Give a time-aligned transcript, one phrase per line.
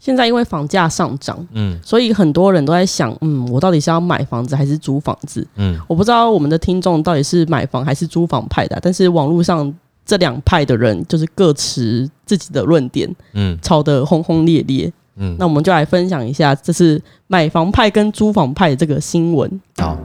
[0.00, 5.46] 现在因为房价上涨，嗯所以很多人都在想，嗯，我到底是要买房子还是租房子？
[5.56, 9.70] 嗯，我不知道我们的听众到底是买房还是租房派的啊，但是网络上
[10.06, 14.90] 这两派的人就是各持自己的论点，嗯吵得轰轰烈烈。
[15.16, 19.60] 嗯，那我们就来分享一下，这是买房派跟租房派的这个新闻。
[19.76, 19.98] 好，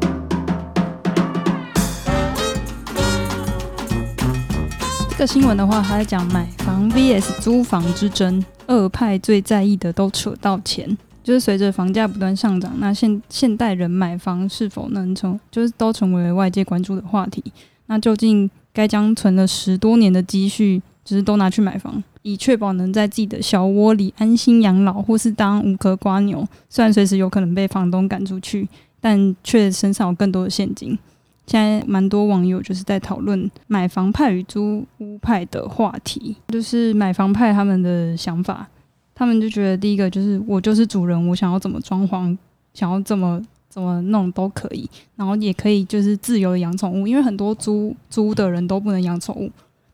[5.11, 10.97] 这个新闻的话，还在讲买房 VS 租房之争，二派最在意的都扯到钱。
[11.23, 17.41] 就是随着房价不断上涨，那现现代人买房是否能成，就是都成为外界关注的话题。
[17.85, 26.45] 那究竟该将存了十多年的积蓄，就是都拿去买房，以确保能在自己的小窝里安心养老，或是当无壳瓜牛？
[26.69, 28.67] 虽然随时有可能被房东赶出去，
[28.99, 30.99] 但却身上有更多的现金。
[31.47, 38.67] 现在蛮多网友就是在讨论买房派与租屋派的话题，就是买房派他们的想法，
[39.13, 42.35] 他们就觉得第一个就是我就是主人，我想要怎么装潢，
[42.73, 49.51] 想要怎么怎么弄都可以，然后也可以就是自由的养宠物，因为很多租租的人都不能养宠物，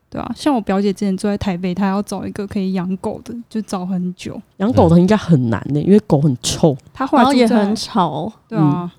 [0.08, 8.32] 对啊，像我表姐之前住在台北，她要找一个可以养狗的，就找很久，养狗的应该很难呢、因为狗很臭，她后然来也很吵。
[8.48, 8.90] 对啊。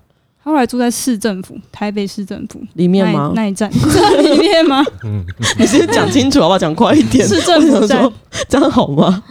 [0.44, 3.32] 她后来住在市政府，台北市政府里面吗？
[3.34, 3.70] 那一那一站
[4.22, 4.84] 里面吗？
[5.02, 5.24] 嗯
[5.58, 6.58] 你先讲清楚好不好？
[6.58, 7.26] 讲快一点。
[7.26, 8.12] 市政府站
[8.46, 9.24] 这样好吗？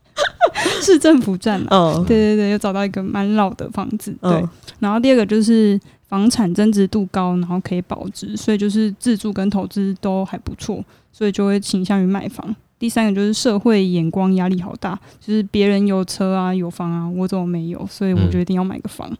[0.80, 1.68] 市政府站嘛。
[1.70, 4.16] 嗯，对对对，又找到一个蛮老的房子。
[4.22, 12.56] 对，嗯然后第二个就是房产增值度高，然后可以保值，所以就是自住跟投资都还不错，所以就会倾向于买房。
[12.78, 17.86] 第三个就是社会眼光压力好大，就是别人有车啊有房啊，我怎么没有？
[17.90, 19.10] 所以我嗯决定要买个房。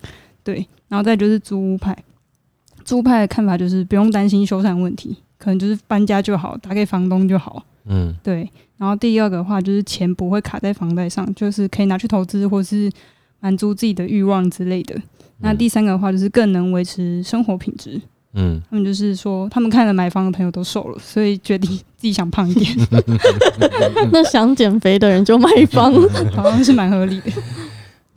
[0.46, 1.96] 对，然后再就是租屋派，
[2.84, 7.64] 租屋派的看法就是不用担心修缮问题，可能就是搬家就好，打给房东就好。
[7.88, 12.88] 嗯对，然后第二个的话就是钱不会卡在房贷上，就是可以拿去投资或是
[13.40, 14.94] 满足自己的欲望之类的。
[15.38, 18.00] 那第三个的话就是更能维持生活品质。
[18.38, 22.70] 嗯他们就是说，他们看了买房的朋友都瘦了，所以决定自己想胖一点
[24.12, 25.92] 那想减肥的人就买房。
[26.36, 27.32] 好像是蛮合理的。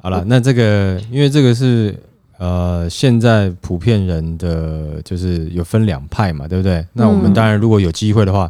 [0.01, 1.95] 好了，那这个因为这个是
[2.39, 6.85] 呃现在普遍人的就是有分两派嘛，对不对？
[6.93, 8.49] 那我们嗯当然如果有机会的话，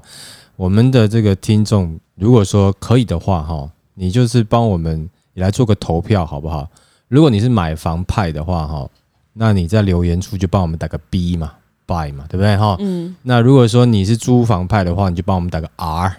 [0.55, 6.69] 我们的这个听众如果说可以的话，哈，你就是帮我们也来做个投票好不好？
[7.07, 8.87] 如果你是买房派的话，哈，
[9.33, 11.53] 那你在留言处就帮我们打个 B 嘛
[11.87, 12.55] ，buy 嘛，对不对？
[12.55, 16.15] 哈，嗯，那如果说你是租房派的话，你就帮我们打个 R，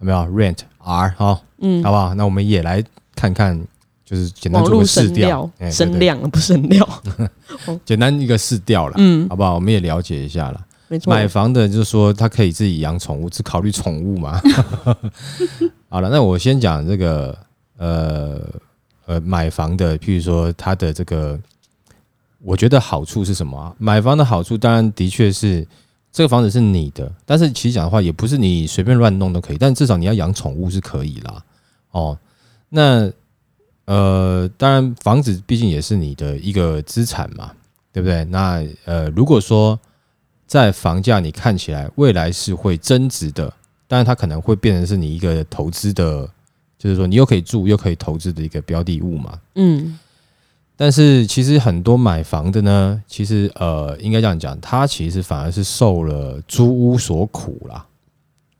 [0.00, 2.14] 有没有？Rent R 哈，嗯好不好？
[2.14, 2.82] 那我们也来
[3.14, 3.62] 看看，
[4.12, 6.86] 就是简单做个试调声量不声调。
[7.82, 9.54] 简单一个试调了，嗯，好不好？
[9.54, 10.66] 我们也了解一下了。
[10.88, 11.10] 没错。
[11.10, 14.38] 买房的就是说他可以自己养宠物，只考虑宠物嘛。
[15.88, 17.34] 好了，那我先讲这个
[17.78, 18.46] 呃
[19.06, 21.40] 呃买房的，譬如说他的这个，
[22.42, 23.74] 我觉得好处是什么啊？
[23.78, 25.66] 买房的好处当然的确是
[26.12, 31.42] 这个房子是你的，但是其实讲的话也不是你随便乱弄都可以，但至少你要养宠物是可以啦。
[31.92, 32.18] 哦，
[32.68, 33.10] 那
[33.84, 37.52] 呃，当然房子毕竟也是你的一个资产嘛，
[37.92, 38.24] 对不对？
[38.26, 39.78] 那呃，如果说
[40.46, 43.52] 在房价你看起来未来是会增值的，
[43.88, 46.28] 但是它可能会变成是你一个投资的，
[46.78, 49.40] 就是说你又可以住又可以投资的一个标的物嘛。
[49.54, 49.98] 嗯
[50.74, 57.86] 但是其实很多买房的呢，其实呃，应该这样讲，他其实反而是受了租屋所苦啦。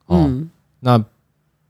[0.07, 1.05] 哦，嗯那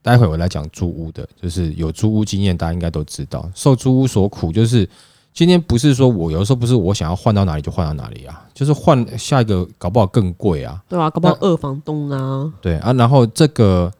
[0.03, 4.87] 待会我来讲租屋的，就是有租屋经验，大家应该都知道，受租屋所苦，就是
[5.33, 13.91] 今天不是说我有的时候不是我想要换到哪里就换到哪里啊，就是换下一个搞不好更贵啊，对啊，搞不好二房东啊，对啊，然后这个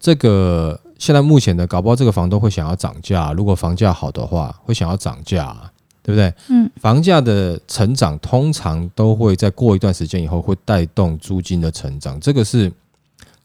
[0.00, 5.54] 这个现在目前的搞不好这个房东会想要涨价，如果房价好的话，会想要涨价，
[6.02, 6.32] 对不对？
[6.48, 12.72] 嗯，房价的成长通常都会在过一段时间以后会带动租金的成长，这个是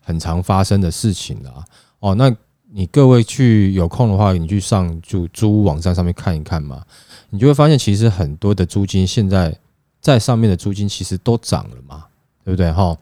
[0.02, 1.64] 很常发生的事情啦。
[2.00, 2.36] 哦，那
[2.72, 6.86] 你各位去有空的话，你去上就租屋网站上面看一看嘛，
[7.30, 9.58] 你就会发现其实很多的租金现在
[10.02, 12.06] 在上面的租金其实都涨了嘛，
[12.44, 12.72] 对不对？
[12.72, 12.96] 哈，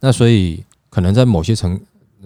[0.00, 1.80] 那所以可能在某些层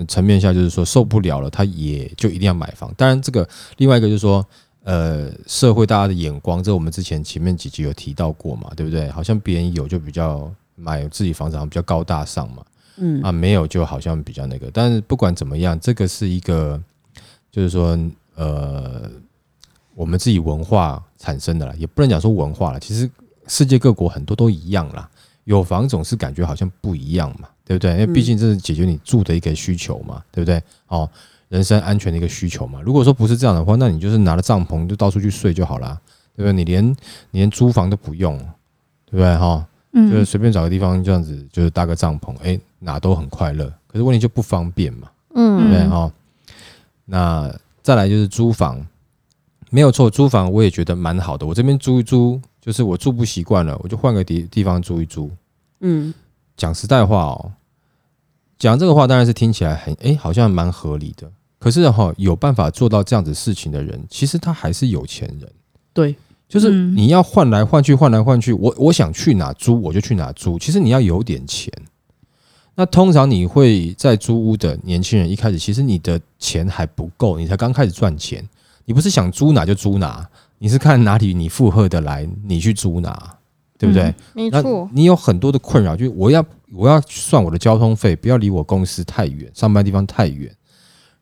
[0.08, 2.92] 层面下，就是说受不了了，他也就一定要买房。
[2.96, 4.44] 当然，这个另外一个就是说，
[4.84, 9.08] 呃，社会大家的眼光，这我们之前前面几集有提到过嘛，对不对？
[9.10, 12.64] 好像别人有就比较买自己房子好像比较高大上嘛，
[12.96, 14.70] 嗯啊，没有就好像比较那个。
[14.72, 16.80] 但是不管怎么样，这个是一个，
[17.50, 17.98] 就是说，
[18.34, 19.10] 呃，
[19.94, 22.80] 我们自己文化产生的啦，也不能讲说文化了。
[22.80, 23.10] 其实
[23.46, 25.08] 世界各国很多都一样啦，
[25.44, 27.90] 有房总是感觉好像不一样嘛，对不对？
[27.92, 30.62] 因为毕竟这是解决你住的一个需求嘛，对不对？
[30.88, 31.08] 哦，
[31.48, 32.80] 人身安全的一个需求嘛。
[32.80, 36.00] 如果说不是这样的话，那你就是拿了帐篷就到处去睡就好啦，
[36.36, 36.52] 对不对？
[36.52, 36.88] 你连
[37.30, 38.38] 你连租房都不用，
[39.06, 39.36] 对不对？
[39.36, 43.72] 哈、就是嗯，随便找个地方这样子，就是搭个帐篷，哎，哪都很快乐。
[43.86, 46.12] 可是问题就不方便嘛，对不嗯对哈？
[47.04, 48.84] 那再来就是租房，
[49.70, 51.46] 没有错，租房我也觉得蛮好的。
[51.46, 55.30] 我这边租一租，就是我住不习惯了，我就换个地地方租一租。
[55.80, 56.12] 嗯
[56.56, 57.52] 讲实在话哦，
[58.58, 61.30] 讲这个话当然是听起来很哎，好像蛮合理的。
[61.58, 65.48] 可是哈、有办法做到这样子事情的人，其实他还是有钱人。
[65.92, 66.16] 对，
[66.52, 70.58] 就是嗯你要换来换去，换来换去，我我想去哪租我就去哪租。
[70.58, 71.72] 其实你要有点钱。
[72.74, 78.46] 那通常你会在租屋的年轻人一开始，其实你的钱还不够，你才刚开始赚钱。
[78.84, 80.28] 你不是想租哪就租哪，
[80.58, 83.34] 你是看哪里你负荷得来，你去租哪，
[83.78, 84.14] 对不对？
[84.34, 86.44] 没错，你有很多的困扰，就是我要
[86.74, 90.54] 我要算我的交通费，不要离我公司太远，上班地方太远。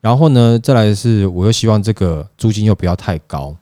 [0.00, 3.54] 然后呢，再来是我又希望这个租金又不要太高。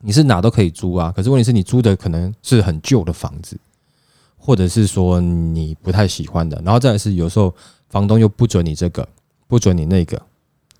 [0.00, 3.58] 你是哪都可以租啊，可是问题是你租的可能是很旧的房子，
[4.36, 6.60] 或者是说你不太喜欢的。
[6.64, 7.54] 然后再来是有时候
[7.88, 9.06] 房东又不准你这个，
[9.46, 10.16] 不准你那个，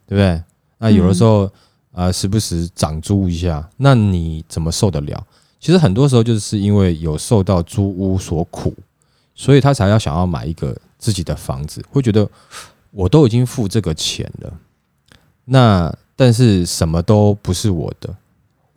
[0.07, 0.43] 对不对？
[0.79, 1.45] 那有的时候
[1.91, 5.27] 啊、呃时不时涨租一下，那你怎么受得了？
[5.59, 8.73] 其实很多时候就是因为有受到租屋所苦，
[9.35, 12.29] 所以他才要想要买一个自己的房子，会觉得
[12.93, 14.53] 我都已经付这个钱了，
[15.47, 18.15] 那但是什么都不是我的，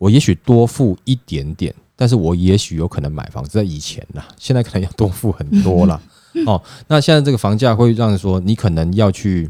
[0.02, 6.02] 我也许多付一点点，但是我也许有可能买房子，在以前啦，现在可能要多付很多了。
[6.44, 9.48] 哦，那现在这个房价会让说你可能要去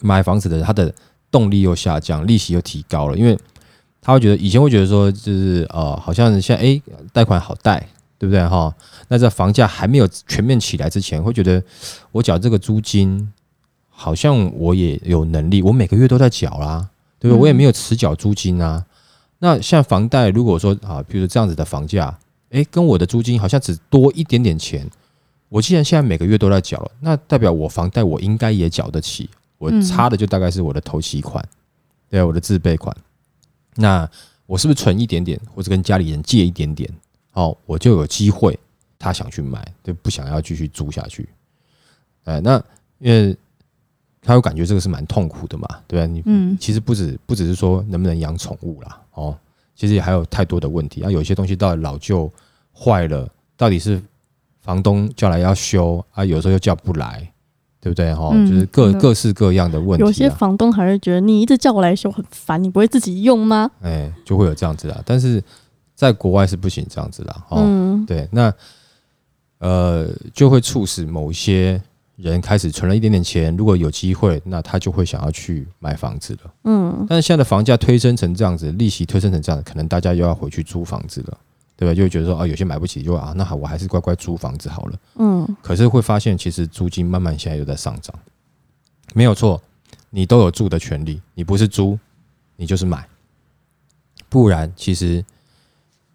[0.00, 0.94] 买房子的人，他的
[1.30, 3.38] 动力又下降，利息又提高了，因为
[4.02, 7.88] 他会觉得以前会觉得说就是呃，好像现在诶贷款好贷，
[8.18, 8.74] 对不对哈？
[9.08, 11.62] 那在房价还没有全面起来之前，会觉得
[12.10, 13.32] 我缴这个租金
[13.88, 17.38] 好像我也有能力，我每个月都在缴啦，对不对？
[17.38, 18.84] 嗯我也没有迟缴租金啊。
[19.44, 22.16] 那像房贷，如果说啊，比如说这样子的房价，
[22.50, 24.88] 诶，跟我的租金好像只多一点点钱，
[25.48, 29.28] 我既然现在每个月都在缴了，那代表我房贷我应该也缴得起，
[29.58, 31.44] 我差的就大概是我的头期款，
[32.08, 32.96] 对啊，我的自备款。
[33.74, 34.08] 那
[34.46, 36.88] 我是不是存一点点，或者跟家里人借一点点，
[37.32, 38.56] 哦，我就有机会
[38.96, 41.28] 他想去买，就不想要继续租下去。
[42.22, 42.62] 哎，那
[43.00, 43.36] 因为
[44.24, 46.06] 他有感觉这个是蛮痛苦的嘛，对吧？
[46.06, 49.36] 你嗯其实不止不只是说能不能养宠物啦，哦，
[49.74, 51.10] 其实也还有太多的问题啊。
[51.10, 52.30] 有些东西到了老旧
[52.72, 54.00] 坏了，到底是
[54.60, 57.28] 房东叫来要修啊，有时候又叫不来，
[57.80, 58.14] 对不对？
[58.14, 60.06] 哈、嗯就是各真的各式各样的问题、啊。
[60.06, 63.68] 有些房东还是觉得你一直叫我来修很烦，你不会自己用吗？
[63.80, 65.02] 哎，就会有这样子啦。
[65.04, 65.42] 但是
[65.96, 68.54] 在国外是不行这样子啦，哦，嗯，对，那
[69.58, 71.82] 呃就会促使某一些
[72.16, 76.54] 人开始存了一点点钱，如果有机会，那他就会想要去买房子了。
[76.64, 81.38] 嗯，但是现在的房价推升成这样子，利息推升成这样子，可能大家又要回去租房子了，
[81.76, 81.94] 对吧？
[81.94, 84.98] 就会觉得说啊，有些买不起，就啊，那好，我还是乖乖租房子好了。
[85.16, 88.14] 嗯，可是会发现，其实租金慢慢现在又在上涨，
[89.14, 89.60] 没有错，
[90.10, 91.98] 你都有住的权利，你不是租，
[92.56, 93.08] 你就是买，
[94.28, 95.24] 不然其实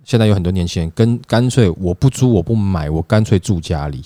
[0.04, 4.04] 现在有很多年轻人跟干脆我不租我不买，我干脆住家里，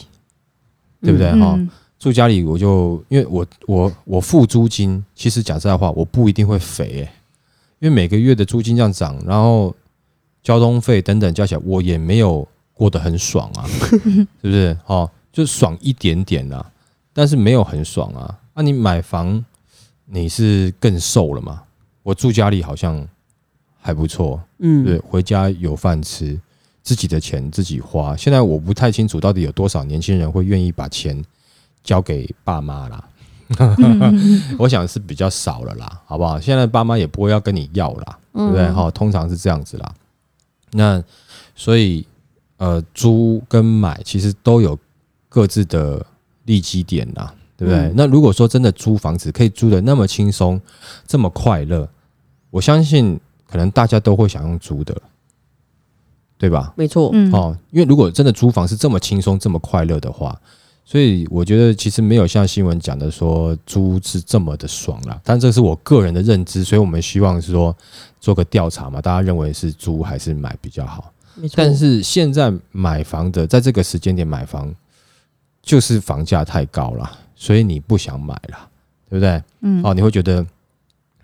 [1.01, 1.70] 对不对哈、嗯
[2.01, 7.12] 住家里我就因为我我我付租金，其实讲实在话，我不一定会肥诶、
[7.77, 9.75] 因为每个月的租金这样涨，然后
[10.41, 14.75] 交通费等等加起来，我也没有过得很爽啊， 是不是？
[14.88, 16.72] 哦，就爽一点点啦，
[17.13, 18.39] 但是没有很爽啊。
[18.55, 19.46] 那、你买房
[20.05, 21.62] 你是更瘦了嘛？
[22.01, 23.08] 我住家里好像
[23.79, 26.39] 还不错，嗯，对，回家有饭吃，
[26.83, 28.15] 自己的钱自己花。
[28.15, 31.23] 现在我不太清楚到底有多少年轻人会愿意把钱
[31.83, 33.07] 交给爸妈啦。
[33.59, 36.39] 嗯 我想是比较少了啦，好不好？
[36.39, 38.63] 现在爸妈也不会要跟你要啦，对不对？
[38.63, 39.93] 嗯哈、通常是这样子啦。
[40.71, 41.03] 那
[41.53, 42.07] 所以
[42.55, 44.79] 呃，租跟买其实都有
[45.27, 46.05] 各自的
[46.45, 47.81] 利基点啦，对不对？
[47.89, 50.61] 嗯那如果说真的租房子可以租的那么轻松，
[51.05, 51.89] 这么快乐，
[52.51, 53.19] 我相信
[53.50, 54.95] 可能大家都会想用租的，
[56.41, 56.74] 对吧？
[56.75, 60.36] 没错，嗯哦，因为如果真的租房是这么轻松、这么快乐的话，
[60.83, 65.21] 所以我觉得其实没有像新闻讲的说租是这么的爽啦。
[65.24, 67.77] 但这是我个人的认知，所以我们希望是说
[68.19, 71.13] 做个调查嘛，大家认为是租还是买比较好？
[71.36, 71.53] 没错。
[71.57, 74.74] 但是现在买房的，在这个时间点买房，
[75.62, 78.67] 就是房价太高了，所以你不想买了，
[79.07, 79.43] 对不对？
[79.62, 80.43] 嗯，哦，你会觉得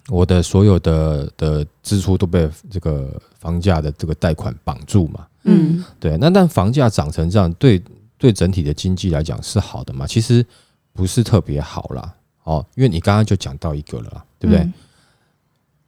[0.10, 5.28] 我的所有的的支出都被这个房价的这个贷款绑住嘛？
[5.44, 7.82] 嗯对，那但房价涨成这样，对
[8.18, 10.08] 对整体的经济来讲是好的嘛？
[10.08, 10.46] 其实
[10.94, 12.14] 不是特别好啦。
[12.44, 14.64] 哦，因为你刚刚就讲到一个了啦，对不对？
[14.64, 14.74] 嗯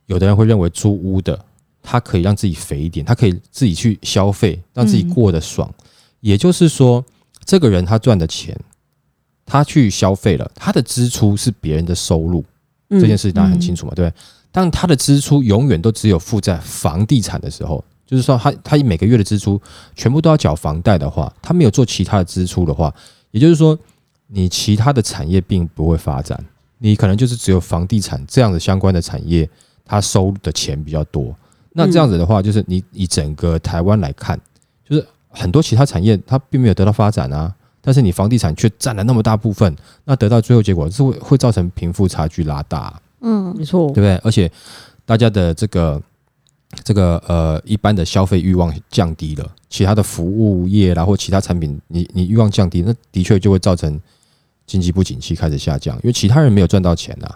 [0.06, 1.40] 有的人会认为租屋的，
[1.84, 5.72] 他可以让自己肥一点，他可以自己去消费，让自己过得爽。
[6.20, 7.06] 也就是说，
[7.46, 8.60] 这个人他赚的钱，
[9.46, 12.46] 他去消费了，他的支出是别人的收入，嗯
[12.90, 14.12] 这件事情大家很清楚嘛，对？
[14.52, 19.62] 当他的支出永远都只有付在房地产的时候，就是说他他每个月的支出
[19.96, 22.92] 全部都要缴房贷的话，他没有做其他的支出的话，
[23.30, 23.78] 也就是说，
[24.26, 26.44] 你其他的产业并不会发展，
[26.80, 29.48] 你可能就是只有房地产这样的相关的产业，
[29.86, 31.36] 它收的钱比较多。
[31.74, 34.40] 那这样子的话，就是你以整个台湾来看，
[34.84, 44.16] 就是很多其他产业它并没有得到发展啊，但是你房地产却占了那么大部分，那得到最后结果是会会造成贫富差距拉大啊、嗯没错对，不对？
[44.18, 44.52] 而且
[45.06, 46.02] 大家的这个
[46.84, 54.00] 这个呃一般的消费欲望降低了，其他的服务业啦或其他产品，你你欲望降低，那的确就会造成
[54.68, 57.28] 经济不景气开始下降，因为其他人没有赚到钱呐、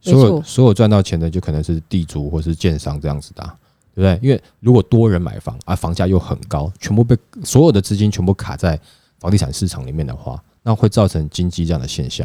[0.00, 3.54] 所有所有赚到钱的就可能是地主或是建商这样子的啊、
[3.94, 4.28] 对不对？
[4.28, 8.80] 因为如果多人买房，而、房价又很高，全部被所有的资金全部卡在
[9.26, 12.24] 房地产市场里面的话，那会造成经济这样的现象。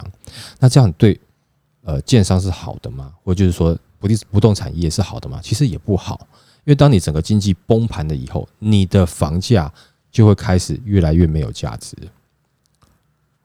[0.59, 1.19] 那这样对
[1.81, 3.11] 呃建商是好的吗？
[3.23, 5.39] 或就是说不地不动产业是好的吗？
[5.41, 6.27] 其实也不好，
[6.63, 9.73] 因为当你整个经济崩盘了以后，你的房价
[10.11, 11.97] 就会开始越来越没有价值。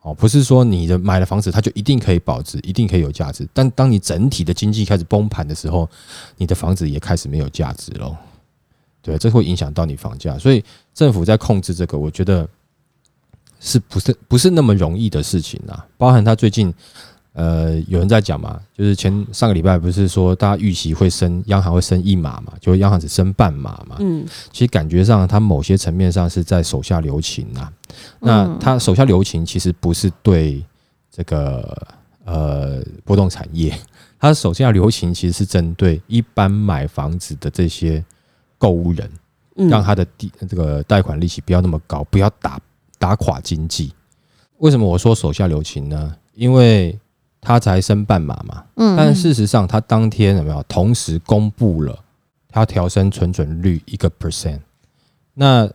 [0.02, 3.48] 哦，不是说你的买了房子，它就一定可以保值，一定可以有价值。
[3.54, 5.88] 但当你整体的经济开始崩盘的时候，
[6.36, 8.14] 你的房子也开始没有价值喽。
[9.00, 12.48] 对，这会影响到你房价，所以政府在控制这个，我觉得
[13.60, 15.86] 是不是不是那么容易的事情啊？
[15.96, 16.72] 包含他最近
[17.32, 23.96] 呃有人在讲嘛，就是前上个礼拜不是说大家预期会升央行会升一码嘛，就央行只升半码嘛。
[23.98, 27.70] 嗯其实感觉上，他某些层面上是在手下留情呐、
[28.20, 30.64] 那嗯他手下留情，其实不是对
[31.10, 31.86] 这个
[32.24, 33.78] 呃波动产业，
[34.18, 38.02] 他手下留情其实是针对一般买房子的这些
[38.58, 39.10] 购物人，
[39.56, 42.58] 嗯，让他的地这个贷款利息不要那么高，不要打
[42.98, 43.92] 打垮经济。
[44.58, 46.16] 为什么我说手下留情呢？
[46.34, 46.98] 因为
[47.40, 51.98] 他才升半码嘛，嗯但事实上，他当天有没有同时公布了
[52.48, 54.60] 他调升存准率一个 percent？
[55.34, 55.68] 那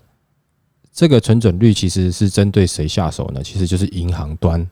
[0.92, 3.42] 这个存准率其实是针对谁下手呢？
[3.44, 4.68] 其实就是银行端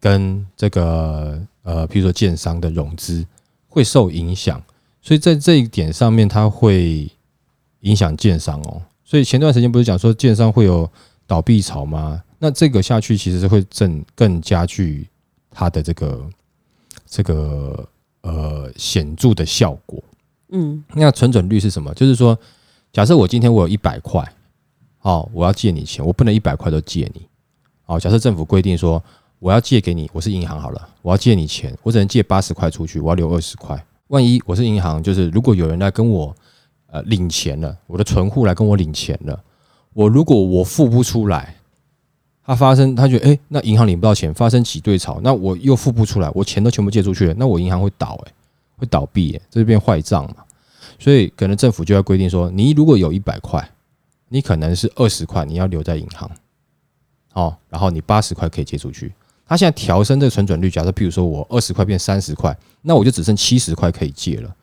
[0.00, 3.24] 跟这个呃，譬如说建商的融资
[3.68, 4.60] 会受影响，
[5.02, 7.10] 所以在这一点上面，它会
[7.80, 8.82] 影响建商哦。
[9.04, 10.90] 所以前段时间不是讲说建商会有
[11.26, 12.22] 倒闭潮吗？
[12.38, 15.08] 那这个下去其实是会正更加剧
[15.50, 16.30] 它的这个
[17.06, 17.88] 这个
[18.20, 20.02] 呃显著的效果。
[20.50, 21.92] 嗯那存准率是什么？
[21.94, 22.38] 就是说，
[22.92, 24.24] 假设我今天我有一百块，
[25.00, 27.26] 哦，我要借你钱，我不能一百块都借你。
[27.86, 29.02] 哦，假设政府规定说
[29.38, 33.84] 我要借给你，我是银行好了，我要借你钱，我只能借八十块出去，我要留二十块。
[34.08, 36.34] 万一我是银行，就是如果有人来跟我
[36.86, 39.42] 呃领钱了，我的存户来跟我领钱了，
[39.96, 41.54] 我如果我付不出来，
[42.44, 48.32] 他发生他觉得诶，那银行领不到钱，发生挤兑潮，那我又付不出来，我钱都全部借出去了，那我银行会倒诶，
[48.76, 50.44] 会倒闭耶，这就变坏账嘛。
[50.98, 53.66] 所以可能政府就要规定说，你如果有一百块，
[54.28, 56.30] 你可能是二十块你要留在银行，
[57.32, 59.10] 哦，然后你八十块可以借出去。
[59.46, 64.54] 他现在调升这个存准率，假设譬如说我二十块变三十块，那我就只剩七十块可以借了。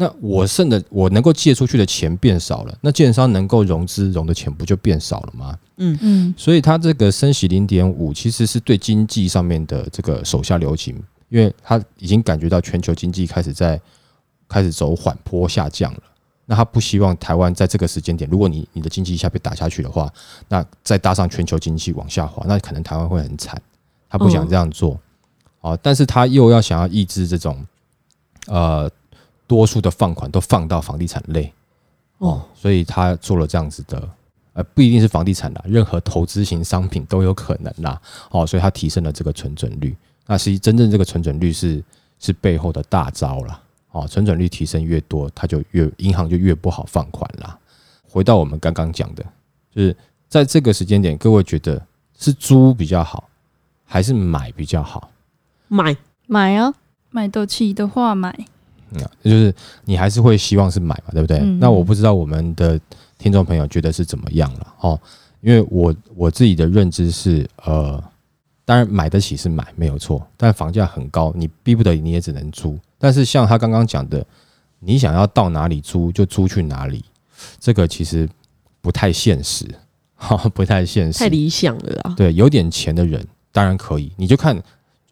[0.00, 5.58] 那我剩的我能够借出去的钱变少了，那建商能够融资融的钱不就变少了吗？
[5.76, 10.96] 嗯嗯所以它这个升息零点五，其实是对经济上面的这个手下留情，
[11.28, 13.78] 因为他已经感觉到全球经济开始在
[14.48, 16.00] 开始走缓坡下降了。
[16.46, 20.10] 那他不希望台湾在这个时间点，如果你你的经济一下被打下去的话，
[20.48, 23.60] 那再搭上全球经济往下滑，那可能台湾会很惨。
[24.08, 24.98] 他不想这样做，
[25.60, 27.64] 哦，但是他又要想要抑制这种
[28.46, 28.90] 呃
[29.50, 31.52] 多数的放款都放到房地产类，
[32.18, 34.08] 哦，所以他做了这样子的，
[34.52, 39.96] 呃，不一定是房地产啦，任何投资型商品都有可能啦，哦，所以他提升了这个存准率。
[40.28, 41.82] 那实际真正这个存准率是
[42.20, 47.58] 是背后的大招啦，哦，存准率提升越多，它就越银行就越不好放款啦。
[48.08, 49.24] 回到我们刚刚讲的，
[49.74, 49.96] 就是
[50.28, 51.84] 在这个时间点，各位觉得
[52.16, 53.28] 是租比较好，
[53.84, 55.10] 还是买比较好？
[55.66, 55.96] 买。
[56.28, 56.72] 买啊，
[57.10, 58.46] 买得起的话买，
[58.92, 59.54] 嗯，就是
[59.84, 61.38] 你还是会希望是买嘛，对不对？
[61.38, 62.80] 嗯那我不知道我们的
[63.18, 65.00] 听众朋友觉得是怎么样了哦，
[65.40, 68.02] 因为我我自己的认知是，呃，
[68.64, 72.78] 当然买得起是买没有错，但房价很高，你逼不得已你也只能租。
[72.98, 74.24] 但是像他刚刚讲的，
[74.78, 77.04] 你想要到哪里租就租去哪里，
[77.58, 78.28] 这个其实
[78.80, 79.66] 不太现实，
[80.16, 82.14] 哈，不太现实，太理想了啊！
[82.16, 84.60] 对，有点钱的人当然可以，你就看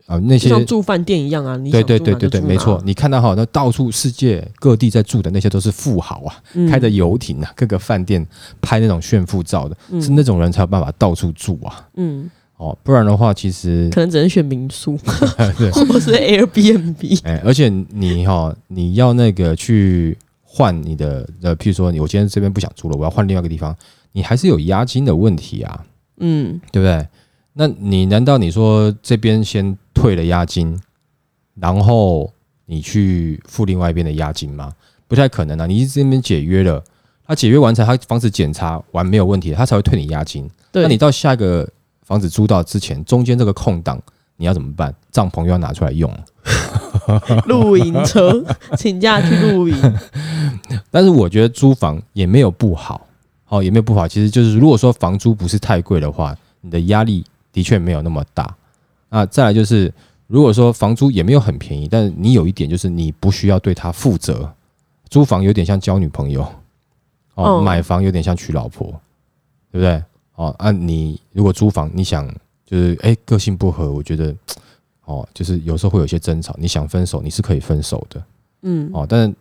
[0.08, 8.26] 啊、那些像住饭店一样啊，你对对对对对，没错，，你看到哈，那到处世界各地在住的那些都是富豪啊，嗯开着游艇啊，各个饭店
[8.62, 11.86] 拍那种炫富照的，嗯是那种人才有办法到处住啊。
[11.96, 14.98] 嗯，哦，不然的话，其实可能只能选民宿
[15.58, 17.20] 对，或是 Airbnb。
[17.24, 23.76] 哎，而且你哈、你要那个去换你的呃，譬如说你我今天这边不想住了，我要换另外一个地方，
[24.12, 25.84] 你还是有押金的问题啊，
[26.20, 27.06] 嗯，对不对？
[27.60, 30.78] 那你难道你说这边先退了押金，
[31.56, 32.32] 然后
[32.66, 34.72] 你去付另外一边的押金吗？
[35.08, 35.66] 不太可能啊！
[35.66, 36.80] 你这边解约了，
[37.26, 40.48] 他解约完成，他房子检查完没有问题，他才会退你押金。
[40.70, 41.68] 对，那你到下一个
[42.02, 44.00] 房子租到之前，中间这个空档
[44.36, 44.94] 你要怎么办？
[45.10, 46.08] 帐篷又要拿出来用。
[47.46, 48.44] 露营车，
[48.76, 49.98] 请假去露营。
[50.92, 53.04] 但是我觉得租房也没有不好，
[53.48, 54.06] 哦，也没有不好。
[54.06, 58.54] 其实就是如果说房租不是太贵的话，你的压力的确没有那么大。
[59.08, 59.92] 那再来就是，
[60.26, 64.52] 如果说房租也没有很便宜，但是你有一点就是你不需要对他负责。
[65.08, 66.42] 租房有点像交女朋友，
[67.34, 68.88] 哦，嗯买房有点像娶老婆，
[69.72, 70.02] 对不对？
[70.34, 72.28] 哦，啊，你如果租房，你想
[72.66, 74.34] 就是哎、个性不合，我觉得
[75.06, 78.22] 哦，就是有时候会有一些争吵，你想分手你是可以分手的。
[78.62, 79.34] 嗯，哦，但是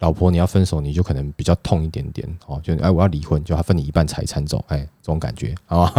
[0.00, 5.92] 老婆你要分手，你就可能比较痛一点点哦，就哎我要离婚，就他分你一半财产走，哎，这种感觉 啊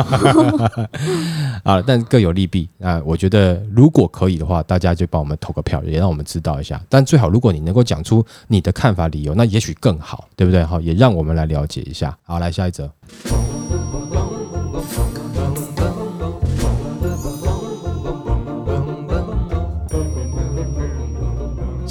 [1.63, 2.67] 啊，但各有利弊。
[2.81, 6.81] 啊我觉得如果可以的话，大家就帮我们投个票，也让我们知道一下。
[6.89, 10.63] 但最好如果你能够讲出你的看法理由，那也许更好，对不对？
[10.63, 12.17] 好，也让我们来了解一下。
[12.24, 12.91] 好，来下一则。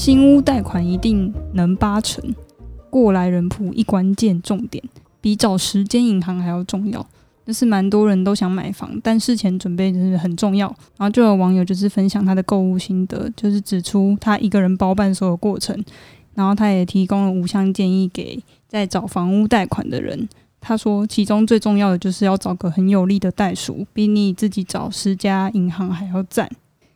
[0.01, 2.25] 新屋贷款一定能八成，
[2.89, 4.83] 过来人铺一关键重点，
[5.21, 7.07] 比找时间银行还要重要。
[7.45, 10.67] 就是蛮多人都想买房，但事前准备真是很重要。
[10.97, 15.79] 然后就有网友就是分享他的购物心得，就是指出他一个人包办所有过程，
[16.33, 20.27] 然后他也提供了五项建议给在找房屋贷款的人。
[20.63, 26.51] 他说，其中最重要的就是要找个很有利的代书，比你自己找十家银行还要赞。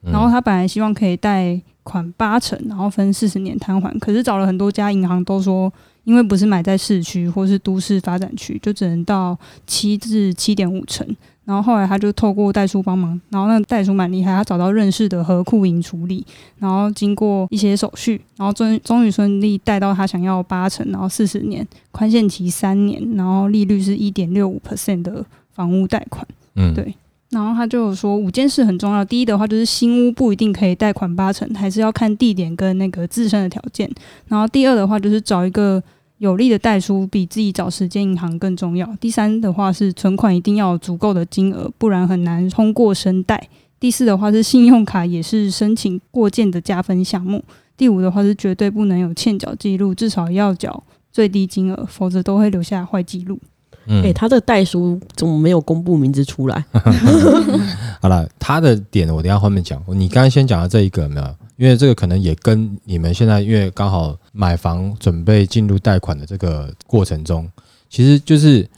[0.04, 5.72] 嗯然后他本来希望可以贷款八成，然后分四十年摊还，可是找了很多家银行都说，
[6.04, 11.06] 因为不是买在市区或是都市发展区，就只能到七至七点五成。
[11.44, 16.24] 然后后来他就透过代书帮忙，然后那个代书蛮厉害，他找到认识的和库银处理，
[16.58, 26.26] 然后经过一些手续，然后终终于顺利贷到他想要八成，然后四十年，宽限期三年，然后利率是一点六五 percent 的房屋贷款。
[26.54, 26.94] 嗯对
[27.34, 33.90] 然后他就有说五件事很重要，第一的话就是新屋不一定可以贷款八成，还是要看地点跟那个自身的条件。
[34.28, 35.82] 然后第二的话就是找一个
[36.18, 38.88] 有利的贷书，比自己找时间银行更重要。
[39.00, 43.48] 第三的话是存款一定要有足够的金额，不然很难通过申贷。
[43.80, 47.42] 第四的话是信用卡也是申请过件的加分项目。
[47.76, 53.38] 第五的话是绝对不能有欠缴记录，至少要缴最低金额，否则都会留下坏记录。
[53.86, 56.64] 嗯哎、他的代书怎么没有公布名字出来？
[58.00, 59.82] 好了，他的点我等一下后面讲。
[59.88, 61.34] 你刚刚先讲到这一个有没有？
[61.56, 67.48] 因为这个可能也跟你们现在因为刚好买房准备进入贷款的这个过程中，
[67.88, 68.68] 其实就是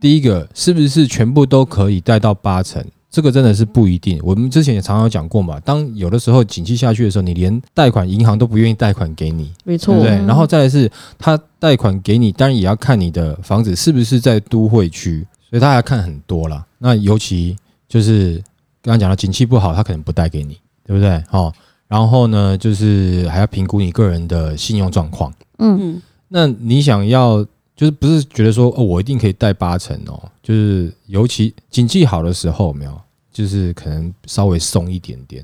[0.00, 2.84] 第一个是不是全部都可以贷到八成？
[3.10, 4.20] 这个真的是不一定。
[4.22, 10.16] 我们之前也常常讲过嘛，当有的时候景气下去的时候，你连贷款银行都不愿意贷款给你，没错对不，对？
[10.18, 16.64] 嗯然后再来是他贷款给你，当然也要看你的房子是不是在都会区，所以他还要看很多啦。
[16.78, 17.56] 那尤其
[17.88, 18.36] 就是
[18.80, 21.22] 刚刚讲到景气不好，他可能不贷给你，对不对？
[21.30, 21.52] 哦，
[21.88, 25.32] 然后呢，就是还要评估你个人的信用状况。
[25.58, 27.44] 嗯，嗯，那你想要
[27.80, 30.30] 就是不是觉得说哦，我一定可以贷八成哦？
[30.42, 33.00] 就是尤其景气好的时候，没有
[33.32, 35.42] 就是可能稍微松一点点，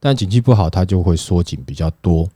[0.00, 2.28] 但景气不好，它就会缩紧比较多。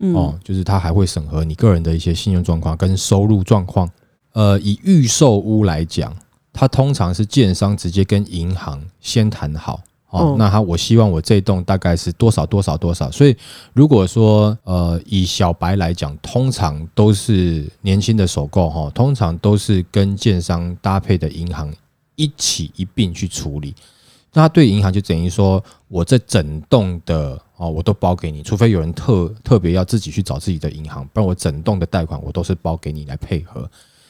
[0.00, 3.90] 嗯哦，就是它还会审核你个人的一些信用状况跟收入状况。
[4.34, 6.14] 呃，以预售屋来讲，
[6.52, 9.80] 它通常是建商直接跟银行先谈好。
[10.10, 10.38] 哦，嗯。
[10.38, 13.36] 那他我希望我这一栋大概是多少多少多少，所以
[13.72, 21.72] 如果说呃以小白来讲，通常都是年轻的首购哈、通常都是跟建商搭配的银行
[22.16, 23.74] 一起一并去处理。
[24.34, 33.68] 那他对银行就等于说，我这整栋的哦，我都包给你，除非有人特特别要自己去找自己的银行，不然我整栋的贷款我都是包给你来配合，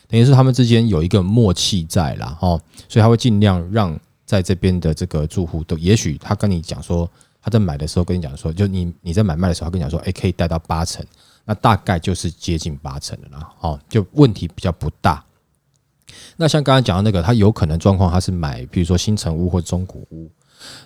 [0.09, 7.11] 等于是他们之间有一个默契在啦，哦，所以他会尽量让在这边的这个住户都，也许他跟你讲说，
[7.41, 11.03] 他在买的时候跟你讲说，就你你在买卖的时候，他跟你讲说，哎，可以贷到八成，
[11.47, 15.25] 那大概就是接近八成的啦，哦，就问题比较不大。
[16.37, 20.31] 那像刚才讲的那个，他有可能状况他是买，比如说新城屋或中古屋，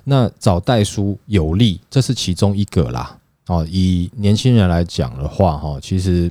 [0.05, 3.19] 那找代书有利，这是其中一个啦。
[3.49, 6.31] 哦，以年轻人来讲的话，哈，其实。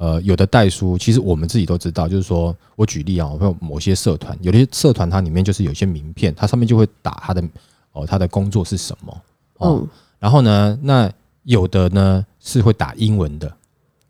[0.00, 7.44] 呃，有的代书，其实我们自己都知道，就是说我举例啊，我有某些社团，有些社团它里面就是有些名片，它上面就会打它的
[7.92, 9.22] 哦，它的工作是什么
[9.58, 9.86] 哦，
[10.18, 13.52] 然后呢，那有的呢是会打英文的，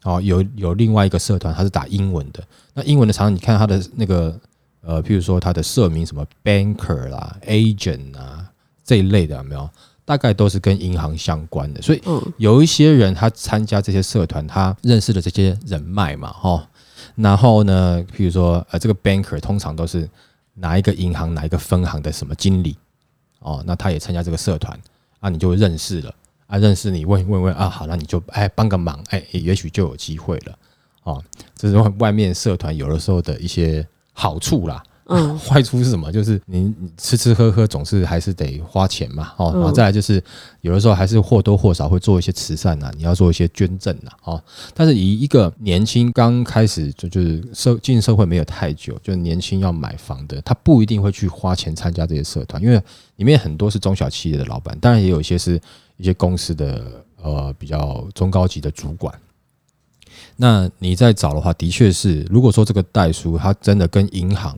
[0.04, 2.40] 哦，有有另外一个社团它是打英文的，
[2.72, 4.38] 那英文的常常你看它的那个
[4.82, 8.48] 呃，譬如说它的社名什么 banker 啦，agent 啊
[8.84, 9.68] 这一类的有没有？
[10.10, 12.02] 大概都是跟银行相关的，所以
[12.36, 16.68] 有一些人他参加这些社团，他认识的这些人脉嘛，哈。
[17.14, 20.10] 然后呢，譬如说，呃，这个 banker 通常都是
[20.54, 22.76] 哪一个银行哪一个分行的什么经理
[23.38, 24.76] 哦，那他也参加这个社团
[25.20, 26.12] 啊，你就认识了
[26.48, 30.58] 啊，认识你问问问啊，好，那你就哎帮个忙，哎，也许就有机会了
[31.04, 31.22] 哦。
[31.54, 34.82] 这是外面社团有的时候的一些好处啦。
[35.12, 36.12] 嗯，坏处是什么？
[36.12, 40.22] 就是你吃吃喝喝总是还是得花钱嘛，哦，然后再来就是
[40.60, 44.40] 有的时候还是或多或少会做一些慈善呐，你要做一些捐赠呐，哦，
[44.72, 52.80] 但是以一个年轻刚开始就就是社进社会没有太久，就年轻要买房的，他不一定会去花钱参加这些社团，因为
[53.16, 55.60] 里面很多是中小企业的老板，当然也有一些是
[55.96, 56.84] 一些公司的
[57.20, 59.12] 呃比较中高级的主管。
[60.36, 64.56] 那你在找的话，的确是如果说这个代书他真的跟银行。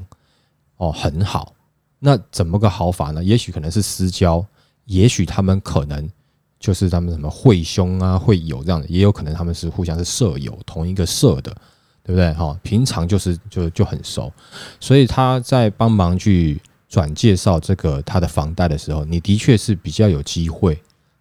[0.83, 1.55] 哦，很好。
[2.01, 3.23] 那怎么个好法呢？
[3.23, 4.45] 也许可能是私交，
[4.87, 6.11] 也许他们可能
[6.59, 11.55] 就是他们什么会兄啊、会友这样的，也有可能他们是互相是舍友，同一个社的，
[12.03, 12.33] 对不对？
[12.33, 14.33] 哈，平常就是就就很熟，
[14.81, 20.77] 所以他在帮忙去转介绍这个他的房贷的时候，你的确是比较有机会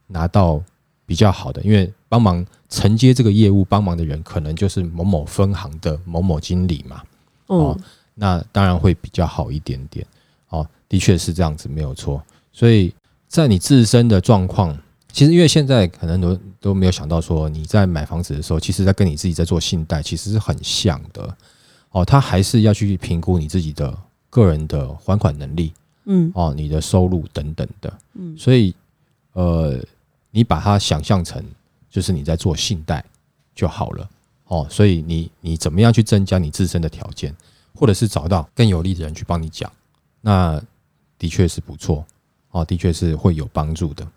[0.07, 0.59] 拿到
[1.05, 7.03] 比较好的，因为帮忙承接这个业务帮忙的人，可能就是某某分行的某某经理嘛，
[7.45, 7.77] 哦。
[8.15, 10.05] 那当然会比较好一点点，
[10.49, 12.21] 哦，的确是这样子，没有错。
[12.51, 12.93] 所以
[13.27, 14.77] 在你自身的状况，
[15.11, 21.37] 其实因为现在可能都都没有想到说你在买房子的时候，其实在跟你自己在做信贷，其实是很像的，
[21.91, 23.97] 哦，他还是要去评估你自己的
[24.29, 25.73] 个人的还款能力，
[26.05, 28.75] 嗯，哦，你的收入等等的，嗯，所以
[29.33, 29.79] 呃，
[30.31, 31.43] 你把它想象成
[31.89, 33.03] 就是你在做信贷
[33.55, 34.09] 就好了，
[34.47, 37.35] 哦，所以你你怎么样去增加你自身的条件？
[37.75, 39.71] 或者是找到更有利的人去帮你讲，
[40.21, 40.61] 那
[41.17, 42.05] 的确是不错
[42.51, 44.07] 哦，的确是会有帮助的。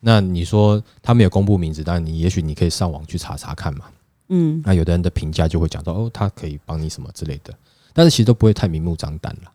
[0.00, 3.86] 那你说他没有公布名字，但你也许你可以上网去查查看嘛。
[4.28, 7.54] 嗯，那有的人的评价就会讲到哦，他可以帮你什么之类的，
[7.92, 9.50] 但是其实都不会太明目张胆了。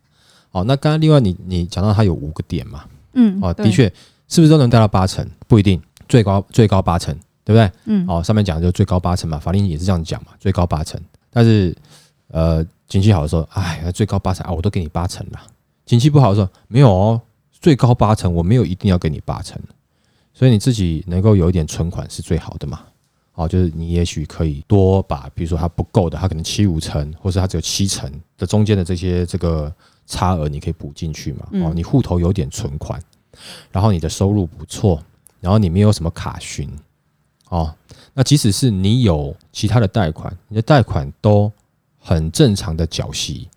[0.52, 3.92] 哦，那刚刚另外你你讲到他有五个点嘛，嗯，哦，的确
[4.28, 5.26] 是不是都能达到八成？
[5.48, 7.72] 不一定，最高最高八成，对不对？
[7.86, 11.76] 嗯，哦，上面讲的就最高八成嘛，法令也是这样讲嘛，最高八成，但是
[12.32, 12.66] 呃。
[12.92, 15.40] 经济好的时候，哎，最高八成啊，我都给你八成了。
[15.86, 19.58] 经济不好的时候，没有哦，最高八成，我没有一定要给你八成。
[20.34, 22.82] 所以你自己能够有一点存款是最好的嘛。
[23.36, 29.74] 哦，就是你也许可以多把，比如说它不够的，它可能七五成，或是它只有七成的中间的这些这个
[30.06, 31.48] 差额，你可以补进去嘛。
[31.64, 33.02] 哦，你户头有点存款，
[33.72, 35.02] 然后你的收入不错，
[35.40, 36.70] 然后你没有什么卡询，
[37.48, 37.74] 哦，
[38.14, 41.50] 那即使是你有其他的贷款，你的贷款都。
[42.04, 43.48] 很正常的缴息，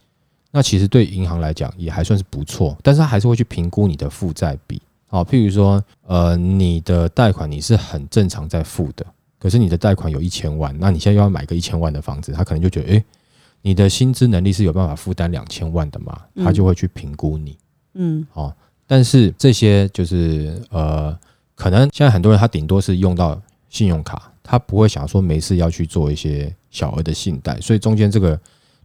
[0.50, 4.80] 那其实对银行来讲也还算是不错，但是他还是会去评估你的负债比。
[5.06, 9.06] 好，譬如说，呃，你的贷款你是很正常在付的，
[9.38, 13.04] 可是你的贷款有一千万，那你现在又要买个一千万的房子，他可能就觉得，诶，
[13.62, 16.20] 你的薪资能力是有办法负担两千万的嘛？
[16.36, 17.56] 他就会去评估你。
[17.94, 18.52] 嗯，好，
[18.86, 21.16] 但是这些就是呃，
[21.54, 23.40] 可能现在很多人他顶多是用到
[23.74, 24.30] 信用卡。
[24.46, 28.38] 他不会想说没事要去做一些小额的信贷，所以中间这个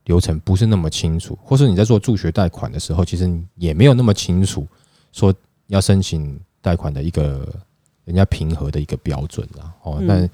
[0.06, 4.66] 流程不是那么清楚，或是你在做助学贷款的时候，其实也没有那么清楚
[5.12, 5.36] 说
[5.68, 7.46] 要申请贷款的一个
[8.06, 9.70] 人家平和的一个标准啦。
[9.84, 10.30] 哦，但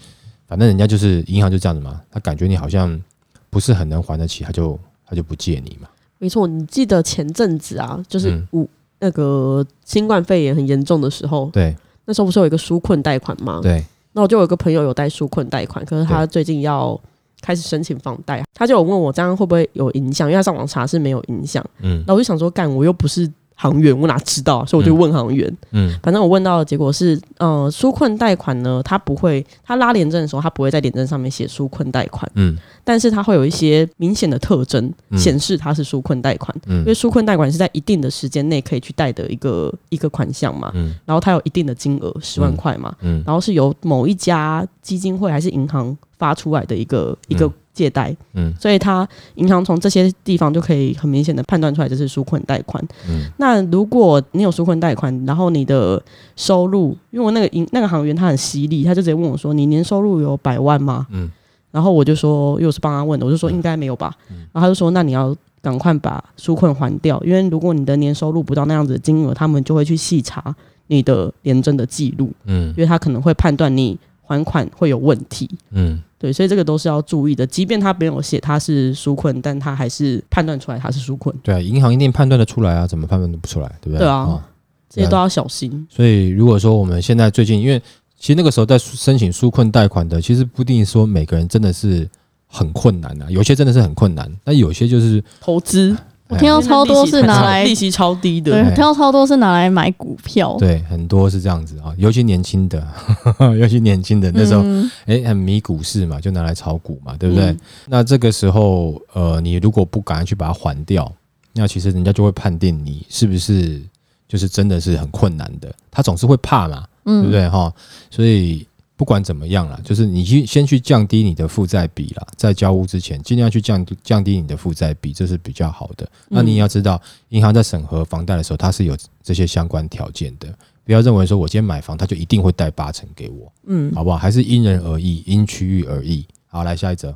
[0.47, 3.01] 反正人家就是银行就这样子嘛，他感觉你好像
[3.49, 5.89] 不是很能还得起，他就他就不借你嘛。
[6.19, 13.59] 没错，你记得前阵子啊，就是五那个新冠肺炎很严重的时候，对，那时候不是有一个纾困贷款吗？
[13.63, 13.83] 对。
[14.15, 16.99] 那我就有个朋友有贷纾困贷款，可是他最近要
[17.41, 21.63] 开始申请房贷，他就有问我这样会不会有影响，因为他上网查是没有影响。
[21.81, 24.57] 嗯，那我就想说，干我又不是行员，我哪知道？
[24.57, 24.65] 啊？
[24.65, 25.51] 所以我就问行员。
[25.71, 25.97] 嗯。
[26.03, 32.57] 反正我问到的结果是，呃，纾困贷款呢，它不会，它拉联证的时候，它不会在联证上面写纾困贷款，嗯。
[32.83, 35.17] 但是它会有一些明显的特征，嗯。
[35.17, 36.55] 显示它是纾困贷款。
[36.67, 36.79] 嗯。
[36.79, 40.93] 因为嗯纾困贷款是在一定的时间内可以去贷的一个一个款项嘛，嗯。
[41.05, 43.23] 然后它有一定的金额，十万块嘛，嗯。
[43.25, 48.51] 然后是由某一家基金会还是银行发出来的一个一个借贷，嗯。
[48.59, 52.83] 所以他银行从这些地方就可以很明显的判断出来这是纾困贷款。
[53.07, 53.25] 嗯。
[53.37, 56.01] 那如果你有纾困贷款，然后你的
[56.35, 61.29] 收入，因为我那个银那个行员他很犀利，他就直接问我说：“你年收入有百万吗？”嗯。
[61.71, 64.15] 然后我就说，因为我是帮他问的，我就说应该没有吧。
[64.29, 70.55] 然后他就说：“那你要赶快把纾困还掉，因为如果你的年收入不到那样子的金额，他们就会去细查
[70.87, 72.69] 你的廉政的记录，嗯。
[72.69, 75.49] 因为他可能会判断你还款会有问题。
[75.71, 77.45] 嗯对，所以这个都是要注意的。
[77.45, 83.99] 即便他没有写他是纾困，但他还是判断出来他是纾困，对啊，银行一定判断得出来啊，怎么判断都不出来，对不对？
[83.99, 84.41] 对啊哦
[84.89, 85.85] 这些都要小心。
[85.89, 87.79] 所以如果说我们现在最近，因为
[88.17, 92.09] 其实那个时候在申请纾困贷款的，其实不一定说每个人真的是
[92.47, 95.95] 很困难啊，有些真的是很困难，但有些就是投资，
[96.27, 100.55] 我听到超多是拿来 利息超低对，的，对听到超多是拿来买股票。
[100.57, 102.85] 对很多是这样子啊，尤其年轻的，
[103.59, 107.45] 尤其年轻的那时候，嗯哎、很迷股市嘛，就拿来炒股嘛，对不对？
[107.45, 111.11] 嗯那这个时候，呃，你如果不赶快去把它还掉，
[111.53, 113.81] 那其实人家就会判定你是不是
[114.27, 117.71] 就是真的是很困难的，他总是会怕嘛，嗯对不对哈？
[118.09, 118.65] 所以
[118.97, 126.09] 不管怎么样啦，就是你去先去降低你的负债比啦，在交屋之前尽量去降低降低你的负债比，这是比较好的。
[126.29, 130.47] 那你也要知道，银行在审核房贷的时候，它是有这些相关条件的。
[130.85, 134.17] 不要认为说我今天买房，他就一定会贷八成给我，嗯，好不好？
[134.17, 136.25] 还是因人而异，因区域而异。
[136.47, 137.13] 好，来下一则。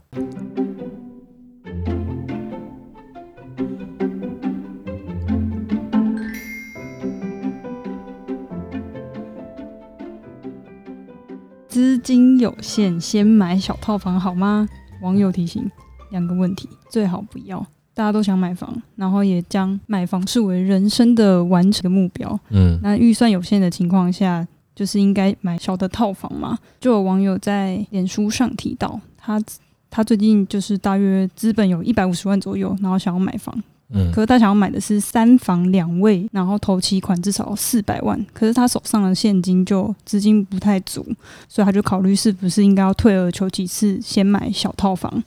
[11.80, 14.68] 资金有限，先买小套房好吗？
[15.02, 15.66] 网友提醒
[16.12, 17.66] 两个问题，最好不要。
[17.94, 22.38] 大家都想买房，然后也将买房视为人生的完成的目标。
[22.50, 26.58] 嗯那预算有限的情况下，就是应该买小的套房嘛。
[26.82, 29.42] 就有网友在脸书上提到，他
[29.90, 33.58] 他最近就是大约资本有一百五十万左右，然后想要买房，
[33.92, 41.04] 嗯可是他想要买的是三房两卫，然后头期款至少四百万，可是他手上的现金就资金不太足，
[41.48, 45.24] 所以他就考虑是不是应该要退而求其次，先买小套房。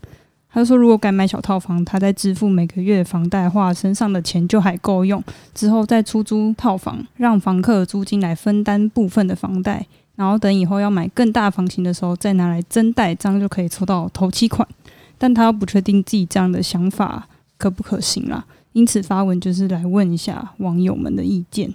[0.54, 5.20] 他就说，如果敢买小套房，他在支付每个月房贷话，身上的钱就还够用，
[5.54, 14.68] 之后再出租套房，让房客的租金来分担部分的房贷，然后等以后要买更大房型的时候再拿来增贷，这样就可以抽到头期款。
[15.16, 17.26] 但他又不确定自己这样的想法
[17.62, 21.72] 可不可行啦，因此发文就是来问一下网友们的意见。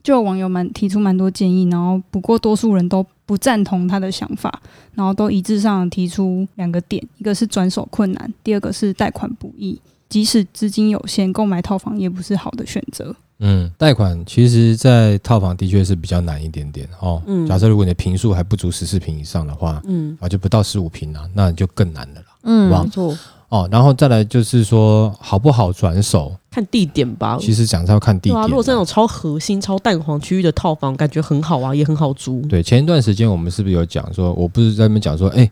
[0.00, 9.80] 就有网友们提出蛮多建议，然后不过多数人都不赞同他的想法，然后都一致上提出两个点，一个是转手困难，第二个是贷款不易。
[10.08, 13.16] 即使资金有限，购买套房也不是好的选择。
[13.40, 17.20] 嗯，贷款其实，在套房的确是比较难一点点哦。
[17.26, 22.26] 嗯假设如果你的平数还不足十四平以上的话，嗯，啊，就不到十五平了，那就更难了啦。
[22.42, 23.16] 嗯哇没错，
[23.54, 27.38] 哦，然后再来就是说好不好转手，看地点吧。
[27.40, 32.40] 其实讲是要看地点、如果是那种超核心、超蛋黄区域的套房，感觉很好啊，也很好租。
[32.48, 35.48] 对，前一段时间我们是不是有讲说，我不是在那边讲说，哎、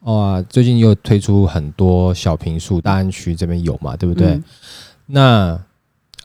[0.00, 4.32] 哇，最近又推出很多小平数，大安区这边有嘛，对不对？
[4.32, 4.44] 嗯
[5.06, 5.58] 那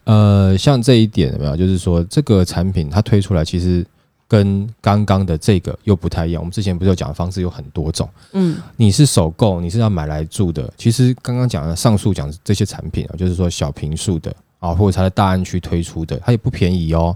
[0.03, 1.55] 呃，像这一点有没有？
[1.55, 3.85] 就是说，这个产品它推出来，其实
[4.31, 6.41] 跟刚刚的这个又不太一样。
[6.41, 10.71] 我们之前不是有讲的方式有很多种，嗯你是首购，你是要买来住的。
[10.77, 17.13] 其实刚刚讲的上述讲的这些产品啊，就是说小平数的啊，或者它在大安区推出的，它也不便宜哦。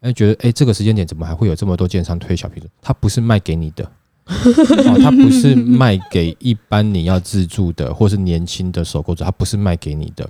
[0.00, 2.68] 哎，觉得哎，这个时间点怎么还会有这么多建商推小平数？
[2.82, 3.84] 它不是卖给你的，
[4.26, 10.28] 哦，它不是卖给一般你要自住的或是年轻的首购者，它不是卖给你的。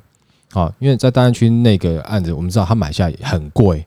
[0.52, 3.84] 啊，因为在大安区那个案子，我们知道他买下也很贵，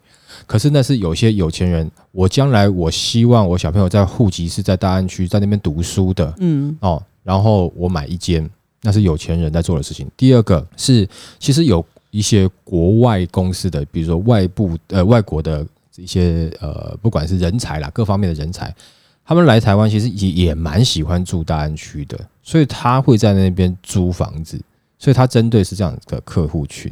[0.50, 8.50] 可是那是有些有钱人，我将来我希望我小朋友在户籍是在大安区，在那边读书的嗯哦，然后我买一间，
[8.82, 10.10] 那是有钱人在做的事情。
[10.18, 11.08] 第二个是，
[11.38, 15.64] 其实有一些国外公司的，比如说外部呃外国的
[15.98, 18.76] 一些呃，不管是人才啦，各方面的人才，
[19.24, 24.60] 他们来台湾其实也也蛮喜欢住大安区的，所以他会在那边租房子。
[24.98, 26.92] 所以他针对是这样的客户群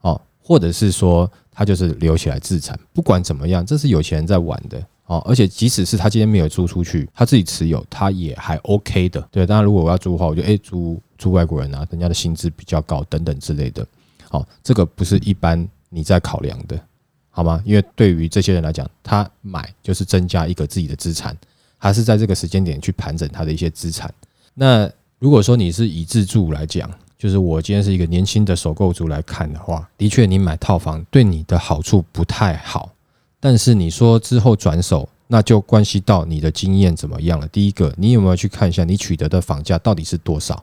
[0.00, 5.22] 哦，或者是说他就是留起来自产，不管怎么样，这是有钱人在玩的哦。
[5.26, 9.26] 而且即使是他今天没有租出去，他自己持有，他也还 OK 的。
[9.30, 13.86] 对，当然如果我要租的话，我就诶租租外国人啊，人家的薪资比较高等等之类的。
[14.30, 16.76] 哦，这个不是一般你在考量的
[17.30, 17.62] 好吗？
[17.64, 21.36] 因为对于这些人来讲，他买就是增加一个自己的资产，
[21.78, 24.12] 他是在这个时间点去盘整他的一些资产。
[24.54, 26.90] 那如果说你是以自住来讲，
[27.24, 32.92] 就是我今天是一个年轻的首购族来看的话，的确你买套房对你的好处不太好。
[33.40, 37.48] 但是你说之后转手，那就关系到你的经验怎么样了。
[37.48, 40.62] 第一个，你有没有去看一下你取得的房价到底是多少？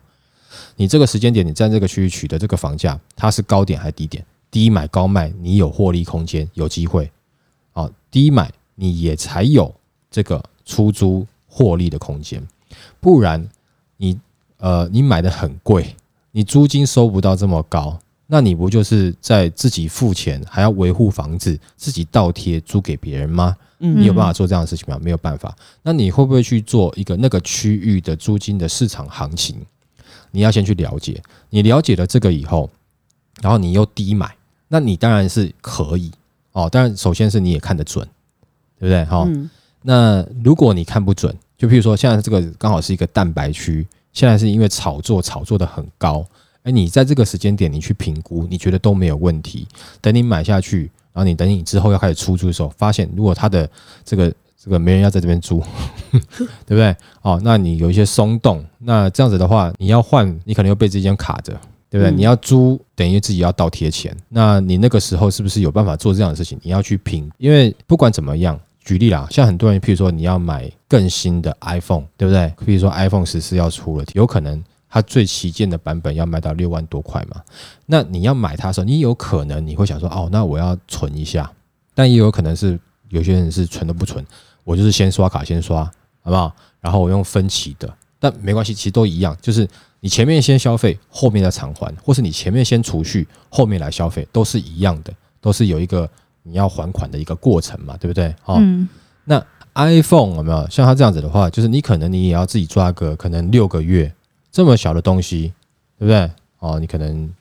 [0.76, 4.24] 你这个时间点你在这个区域取得这个房价，它是高点还是低点？
[4.52, 7.10] 低买高卖，你有获利空间，有机会。
[7.74, 9.74] 啊，低买你也才有
[10.12, 12.47] 这个出租获利的空间，
[13.00, 13.50] 不然
[13.97, 14.19] 你
[14.58, 15.95] 呃你买的很贵，
[16.32, 23.56] 你租金收不到这么高，那你不就是在自己付钱，还要维护房子，自己倒贴租给别人吗？
[23.78, 25.00] 你有办法做这样的事情吗？
[25.02, 25.56] 没有办法。
[25.82, 29.56] 那你会不会去做一个那个区域的租金的市场行情？
[30.30, 31.22] 你要先去了解。
[31.50, 32.70] 你了解了这个以后，
[33.41, 34.36] 然后你又低买，
[34.67, 36.12] 那你当然是可以
[36.52, 36.70] 哦。
[36.70, 38.08] 当然，首先是你也看得准，
[38.80, 39.04] 对不对？
[39.06, 39.28] 哈。
[39.82, 46.26] 那如果你看不准，就譬如说现在这个刚好是一个蛋白区，现在是因为炒作炒作的很高，
[46.63, 49.67] 哎，你在这个时间点你去评估，你觉得都没有问题。
[50.00, 50.89] 等你买下去。
[51.13, 53.69] 然后你等你之后要开始出租的时候，发现如果他的
[54.06, 55.62] 这个这个没人要在这边租，
[56.65, 56.95] 对不对？
[57.21, 61.52] 哦，那你有一些松动，那这样子的话，你要换，你可能又被这间卡着，
[61.89, 62.15] 对不对？
[62.15, 66.58] 你要租，等于自己要倒贴钱，那你那个时候是不是有办法做这样的事情？
[66.63, 72.54] 你要去拼，因为不管怎么样，举例啦，像很多人，譬如说你要买更新的 iPhone，对不对？
[72.65, 74.63] 譬如说 iPhone 十四要出了，有可能。
[74.94, 77.41] 它最旗舰的版本要卖到六万多块嘛？
[77.86, 81.50] 那你要买它的时候，你有可能你会想说，哦，那我要存一下，
[81.96, 84.22] 但也有可能是有些人是存都不存，
[84.65, 85.86] 我就是先刷卡先刷，
[86.22, 86.54] 好不好？
[86.82, 87.89] 然后我用分期的，
[88.20, 89.65] 但没关系，其实都一样，就是
[90.02, 96.10] 你前面先消费，后面再偿还，或是你前面先储蓄，后面来消费，都是一样的，都是有一个
[96.44, 98.34] 你要还款的一个过程嘛，对不对？
[98.42, 98.60] 好，
[99.26, 99.44] 那
[99.76, 104.14] iPhone 有没有像它这样子的话，就是你可能你也要自己抓个可能六个月。
[104.52, 105.54] 这么小的东西，
[105.98, 106.30] 对不对？
[106.60, 107.34] 哦，你可能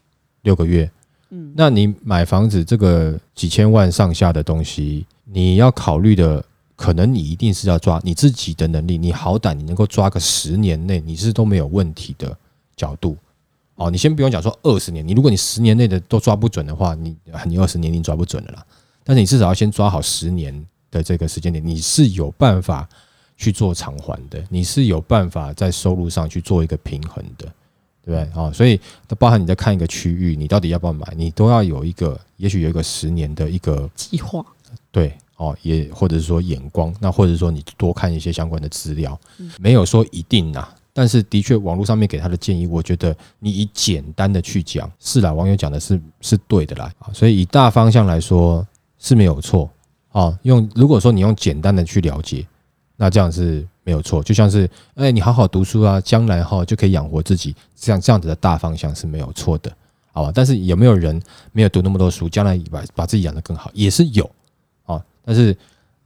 [0.43, 0.89] 六个月，
[1.31, 6.45] 嗯，那你买房子这个几千万上下的东西，你要考虑的，
[6.77, 12.37] 可能你一定是要抓你自己的能力，你好歹你能够抓个十年内，你是都没有问题的
[12.77, 13.17] 角度。
[13.75, 18.65] 哦，你先不用讲说二十年，你如果你十年内的都抓不准的话，你你二十年你抓不准的啦。
[19.11, 20.55] 但是你至少要先抓好十年
[20.89, 22.89] 的这个时间点，你是有办法。
[23.43, 27.47] 去做偿还的，你是有办法在收入上去做一个平衡的，
[28.05, 28.53] 对不对啊？
[28.53, 28.79] 所以，
[29.19, 34.45] 包含你在看一个区域，你到底要不要买，你都要有一个，也许有一个十年的一个计划，
[34.93, 39.19] 对哦，也或者是说眼光，那或者说你多看一些相关的资料，
[39.59, 48.67] 没有说一定呐，但是的确网络上面给他的建议，我觉得你以简单的去讲，是啦，网友讲的是是对的啦，所以以大方向来说
[49.01, 49.69] 是没有错
[50.11, 50.39] 啊。
[50.43, 52.47] 用如果说你用简单的去了解。
[53.03, 59.75] 那这样是没有错，就像是，哎，你好好读书啊，将来哈就可以养活自己，这样这样子的大方向是没有错的，
[60.13, 60.31] 好吧？
[60.35, 61.19] 但是有没有人
[61.53, 64.31] 没有读那么多书，将来把把自己养得更好，也是有
[64.85, 65.03] 啊。
[65.25, 65.57] 但是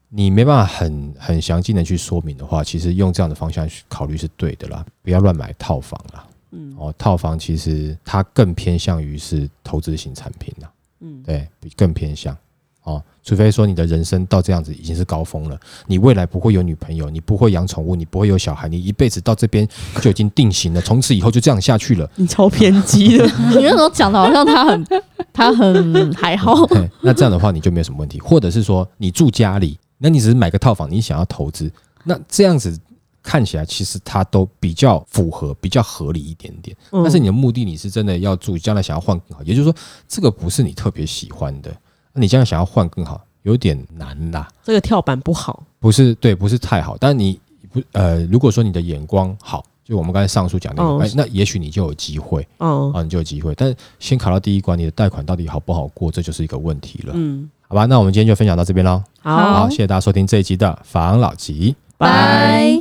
[0.08, 6.24] 你没办法很很详尽的去说明的话，其实用这样的方向去考虑是对的啦，不要乱买套房啦。
[6.52, 10.72] 嗯，哦，套房其实它更偏向于是投资型产品啦。
[11.00, 12.36] 嗯，对，更偏向。
[12.84, 19.66] 哦，除非说你的人生到这样子已经是高峰了，你未来不会有女朋友，你不会养宠物，你不会有小孩，你一辈子到这边
[20.02, 22.08] 就已经定型了，从此以后就这样下去了。
[22.16, 24.86] 你超偏激的， 你那时候讲的好像他很
[25.32, 26.54] 他很还好。
[27.00, 31.72] 那这样的话你就没有什么问题，或者是说你住家里，那你只是买个套房，你想要投资，
[32.04, 32.78] 那这样子
[33.22, 36.76] 看起来其实它都比较符合，比较合理一点点。
[36.90, 39.74] 但是你的目的你是真的要住，将来想要换更好，也就是说
[40.06, 41.74] 这个不是你特别喜欢的。
[42.14, 44.48] 那你这样想要换更好，有点难啦。
[44.62, 46.96] 这个跳板不好，不是对，不是太好。
[46.98, 47.38] 但你
[47.72, 53.52] 不呃，如果说你的眼光好，就我们刚才上述讲那个，哎，那也许你就有机会哦，啊，你就有机会。
[53.56, 57.12] 但先考到第一关，你的贷款到底好不好过，这就是一个问题了。
[57.16, 59.02] 嗯，好吧，那我们今天就分享到这边喽。
[59.20, 62.80] 好，谢谢大家收听这一集的法郎老吉，拜。